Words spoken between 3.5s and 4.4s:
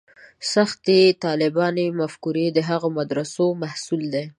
محصول دي.